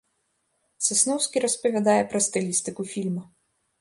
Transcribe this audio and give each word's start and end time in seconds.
Сасноўскі 0.87 1.37
распавядае 1.45 1.97
пра 2.15 2.19
стылістыку 2.29 2.81
фільма. 2.93 3.23